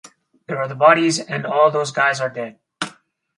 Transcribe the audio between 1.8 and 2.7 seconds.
guys are dead.